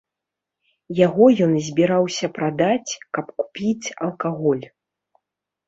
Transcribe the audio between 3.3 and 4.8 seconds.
купіць алкаголь.